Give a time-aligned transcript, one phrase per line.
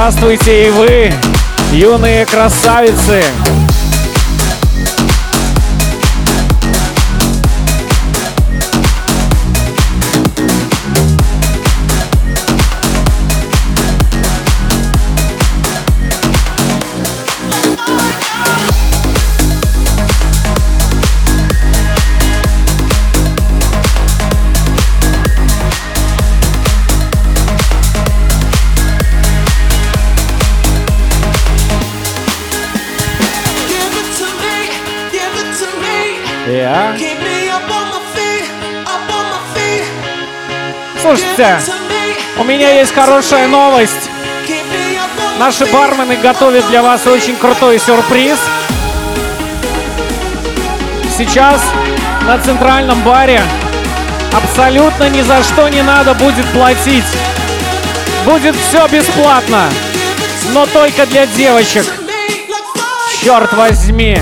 [0.00, 1.12] здравствуйте и вы,
[1.72, 3.22] юные красавицы!
[36.70, 36.96] Я.
[41.02, 41.58] Слушайте,
[42.38, 44.08] у меня есть хорошая новость.
[45.40, 48.38] Наши бармены готовят для вас очень крутой сюрприз.
[51.18, 51.60] Сейчас
[52.24, 53.42] на центральном баре
[54.32, 57.04] абсолютно ни за что не надо будет платить.
[58.24, 59.68] Будет все бесплатно,
[60.52, 61.86] но только для девочек.
[63.20, 64.16] Черт возьми!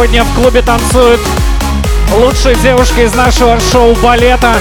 [0.00, 1.20] Сегодня в клубе танцуют
[2.16, 4.54] лучшие девушки из нашего шоу балета.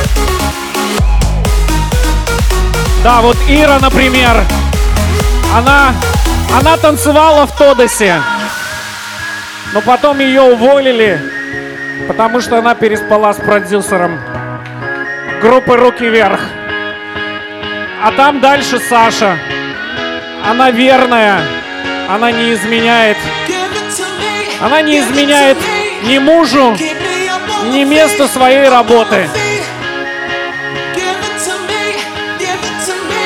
[3.06, 4.44] Да, вот Ира, например,
[5.56, 5.94] она,
[6.54, 8.22] она танцевала в Тодосе,
[9.74, 11.22] но потом ее уволили,
[12.10, 14.20] потому что она переспала с продюсером
[15.42, 16.42] группы «Руки вверх».
[18.04, 19.38] А там дальше Саша.
[20.46, 21.40] Она верная,
[22.10, 23.16] она не изменяет.
[24.62, 25.58] Она не изменяет
[26.04, 26.76] ни мужу,
[27.68, 29.30] ни месту своей работы.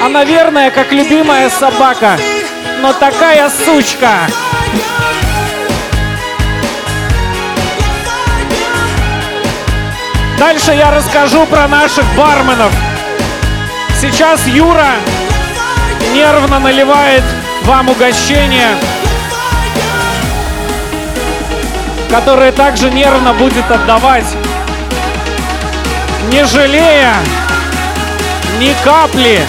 [0.04, 2.20] Она верная, как любимая собака,
[2.82, 4.28] но такая сучка.
[10.38, 12.72] Дальше я расскажу про наших барменов.
[14.00, 14.92] Сейчас Юра
[16.14, 17.24] нервно наливает
[17.64, 18.78] вам угощение.
[22.14, 24.28] Которые также нервно будет отдавать,
[26.32, 27.16] не жалея
[28.60, 29.42] ни капли.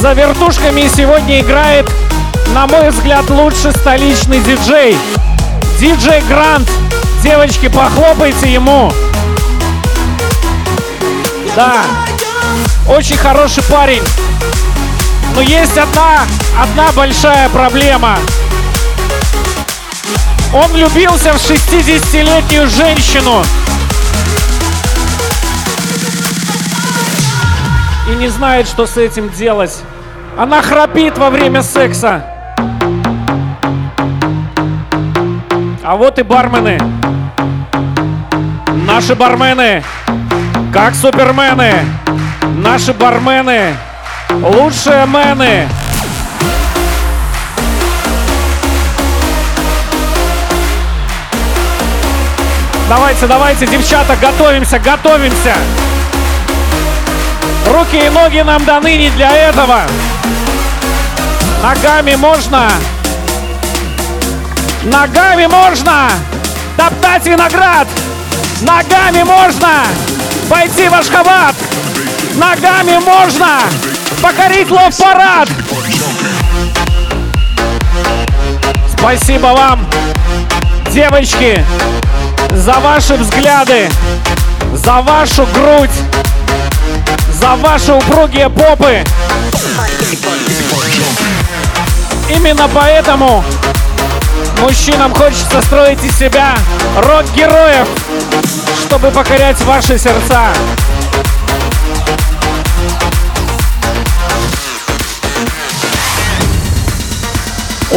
[0.00, 1.86] За вертушками сегодня играет,
[2.54, 4.96] на мой взгляд, лучший столичный диджей.
[5.78, 6.70] Диджей Грант.
[7.22, 8.90] Девочки, похлопайте ему.
[11.54, 11.82] Да,
[12.88, 14.02] очень хороший парень.
[15.36, 16.22] Но есть одна,
[16.58, 18.16] одна большая проблема.
[20.54, 23.42] Он влюбился в 60-летнюю женщину.
[28.10, 29.82] И не знает, что с этим делать.
[30.38, 32.24] Она храпит во время секса.
[35.84, 36.80] А вот и бармены.
[38.86, 39.84] Наши бармены,
[40.72, 41.74] как супермены.
[42.56, 43.74] Наши бармены
[44.30, 45.68] Лучшие мены.
[52.88, 55.54] Давайте, давайте, девчата, готовимся, готовимся.
[57.66, 59.80] Руки и ноги нам даны не для этого.
[61.62, 62.70] Ногами можно.
[64.84, 66.10] Ногами можно.
[66.76, 67.88] Топтать виноград.
[68.62, 69.82] Ногами можно.
[70.48, 71.56] Пойти в Ашхабад.
[72.36, 73.60] Ногами можно
[74.22, 75.48] покорить лов-парад!
[78.98, 79.86] Спасибо вам,
[80.90, 81.64] девочки,
[82.52, 83.88] за ваши взгляды,
[84.74, 85.90] за вашу грудь,
[87.32, 89.02] за ваши упругие попы.
[92.28, 93.42] Именно поэтому
[94.60, 96.54] мужчинам хочется строить из себя
[96.98, 97.88] рок-героев,
[98.84, 100.52] чтобы покорять ваши сердца.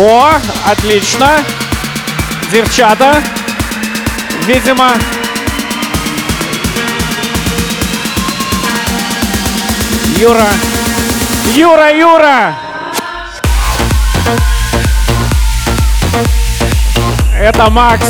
[0.01, 0.31] О,
[0.65, 1.43] отлично.
[2.53, 3.21] Девчата.
[4.47, 4.91] Видимо,
[10.15, 10.47] Юра.
[11.53, 12.55] Юра, Юра!
[17.37, 18.05] Это Макс.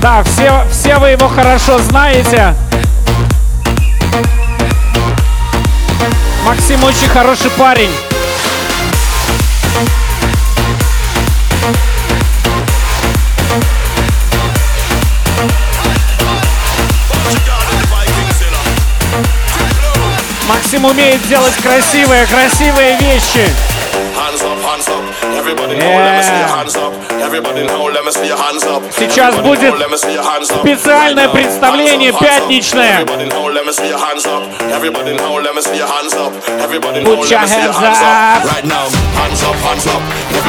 [0.00, 2.54] Да, все, все вы его хорошо знаете.
[6.46, 7.90] Максим очень хороший парень.
[20.68, 23.48] Максим умеет делать красивые, красивые вещи.
[28.98, 29.74] Сейчас будет
[30.44, 33.02] специальное представление пятничное.
[37.02, 38.44] Put your hands up.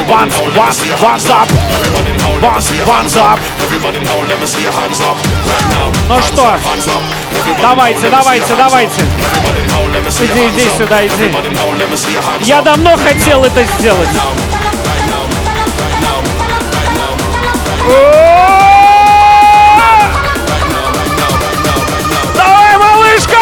[0.09, 1.47] Once, once, once up.
[2.41, 3.39] Once, once up.
[6.09, 6.57] Ну что,
[7.61, 9.01] давайте, давайте, давайте.
[10.07, 11.33] Иди, иди сюда, иди.
[12.41, 14.09] Я давно хотел это сделать.
[22.35, 23.37] Давай, малышка!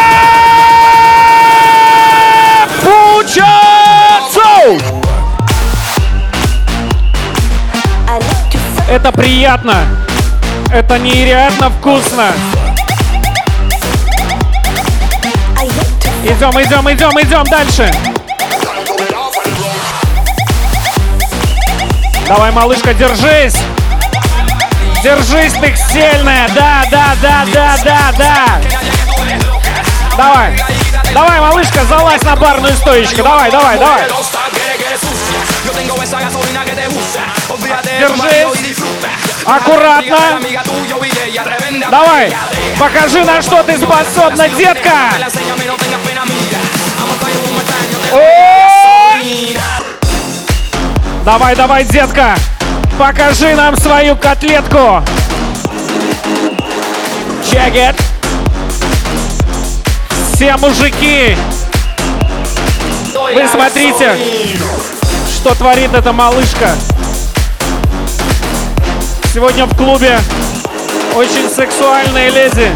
[2.82, 4.48] Пучацу!
[8.88, 9.86] Это приятно.
[10.72, 12.32] Это нереально вкусно.
[16.24, 17.90] Идем, идем, идем, идем дальше.
[22.26, 23.56] Давай, малышка, держись.
[25.02, 26.48] Держись, ты сильная.
[26.54, 28.60] Да, да, да, да, да, да.
[30.16, 30.58] Давай.
[31.14, 33.22] Давай, малышка, залазь на барную стоечку.
[33.22, 34.08] Давай, давай, давай.
[38.00, 38.78] Держись.
[39.46, 40.40] Аккуратно.
[41.90, 42.36] Давай.
[42.78, 45.12] Покажи, на что ты способна, детка.
[51.24, 52.36] Давай, давай, детка.
[52.98, 55.02] Покажи нам свою котлетку.
[57.44, 57.94] Check it.
[60.32, 61.36] Все мужики.
[63.34, 64.16] Вы смотрите,
[65.34, 66.74] что творит эта малышка.
[69.34, 70.18] Сегодня в клубе
[71.14, 72.72] очень сексуальные леди.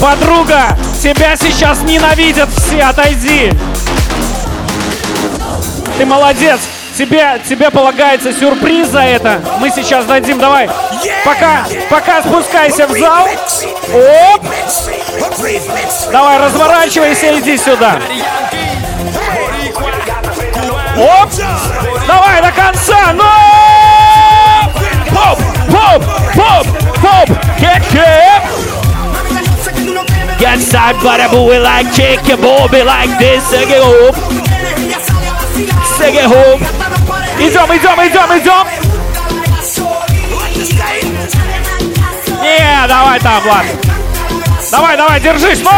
[0.00, 3.52] Подруга, тебя сейчас ненавидят все, отойди.
[5.98, 6.60] Ты молодец.
[6.96, 9.40] Тебе, тебе полагается сюрприз за это.
[9.58, 10.70] Мы сейчас дадим, давай.
[11.24, 13.26] Пока, пока спускайся в зал.
[13.92, 14.42] Оп.
[16.12, 17.96] Давай, разворачивайся, иди сюда.
[20.96, 21.30] Оп.
[22.06, 23.12] Давай до конца.
[23.14, 23.24] Ну!
[25.10, 26.04] Поп, поп,
[26.36, 26.66] поп,
[27.02, 27.28] поп.
[27.58, 28.38] Get, get.
[30.58, 34.57] Side, but I move like chick, you move like this, sing
[35.58, 36.60] it hoop.
[37.38, 38.66] Идем, идем, идем, идем.
[42.42, 43.66] Не, давай там, Влад.
[44.70, 45.70] Давай, давай, держись, ну!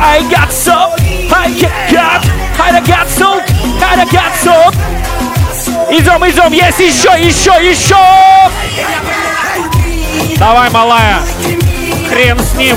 [0.00, 0.92] I got some,
[1.32, 2.24] I got,
[2.60, 3.42] I got some,
[3.82, 4.74] I got some.
[5.90, 7.96] Идем, идем, есть еще, еще, еще.
[10.38, 11.20] Давай, малая.
[12.08, 12.76] Хрен с ним.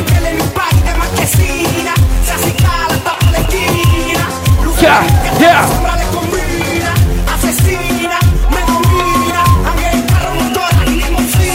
[4.81, 5.03] Yeah,
[5.41, 5.97] yeah.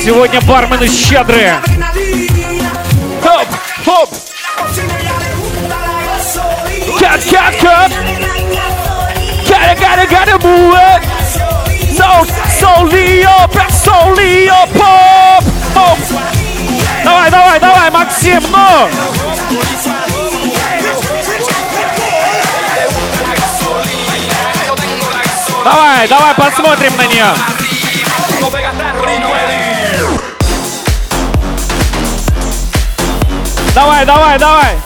[0.03, 1.61] Сегодня бармены щедрые.
[3.21, 3.47] Хоп,
[3.85, 4.09] хоп.
[6.99, 7.91] Cat, cat, cat.
[9.47, 11.01] Gotta, gotta, gotta move it.
[11.95, 12.25] So,
[12.57, 15.43] slowly up, slowly up, pop,
[15.73, 15.97] pop.
[17.03, 20.14] Давай, давай, давай, Максим, ну!
[25.66, 27.26] Давай, давай посмотрим на нее.
[33.74, 34.78] Давай, давай, давай.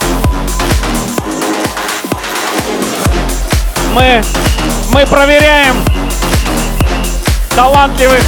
[3.93, 4.23] Мы,
[4.91, 5.85] мы проверяем
[7.55, 8.23] талантливых.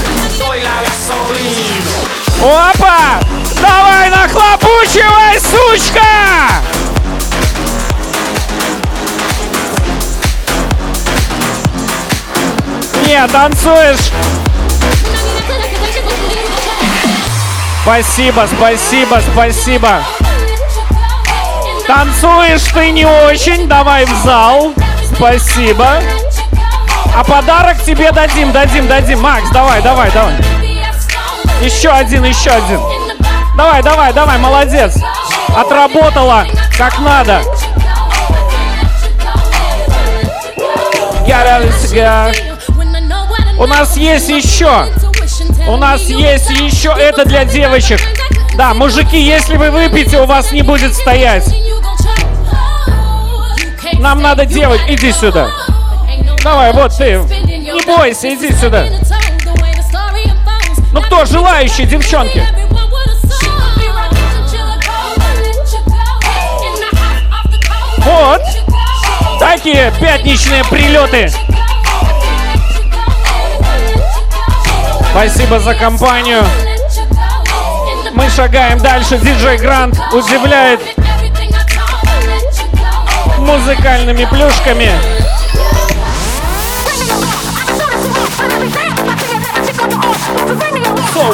[2.39, 3.19] Опа!
[3.59, 6.03] Давай, нахлопучивай, сучка!
[13.13, 14.11] Не, танцуешь.
[17.83, 20.03] Спасибо, спасибо, спасибо.
[21.85, 24.73] Танцуешь ты не очень, давай в зал.
[25.15, 26.01] Спасибо.
[27.15, 29.21] А подарок тебе дадим, дадим, дадим.
[29.21, 30.33] Макс, давай, давай, давай.
[31.61, 32.81] Еще один, еще один.
[33.55, 34.95] Давай, давай, давай, молодец.
[35.55, 36.47] Отработала
[36.79, 37.43] как надо.
[43.57, 44.87] У нас есть еще.
[45.67, 46.89] У нас есть еще.
[46.89, 47.99] Это для девочек.
[48.55, 51.45] Да, мужики, если вы выпьете, у вас не будет стоять.
[53.99, 54.81] Нам надо делать.
[54.87, 55.49] Иди сюда.
[56.43, 57.15] Давай, вот ты.
[57.15, 58.85] Не бойся, иди сюда.
[60.91, 62.43] Ну кто желающие, девчонки?
[67.97, 68.41] Вот.
[69.39, 71.31] Такие пятничные прилеты.
[75.13, 76.43] Спасибо за компанию.
[78.13, 79.19] Мы шагаем дальше.
[79.19, 80.81] Диджей Грант удивляет
[83.37, 84.91] музыкальными плюшками.
[91.13, 91.33] Soul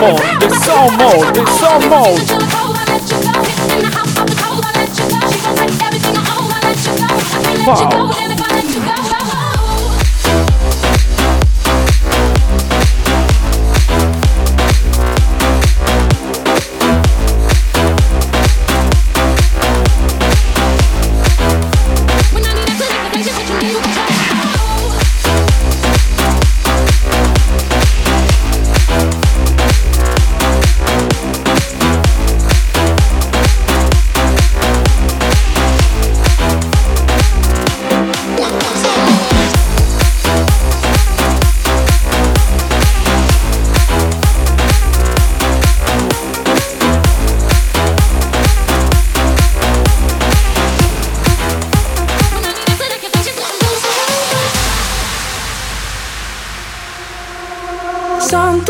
[0.00, 2.52] mode, the soul mode.
[7.64, 8.21] Wow.